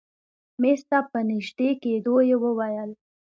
مېز 0.61 0.81
ته 0.89 0.99
په 1.11 1.19
نژدې 1.29 1.69
کېدو 1.83 2.15
يې 2.27 2.35
وويل. 2.43 2.91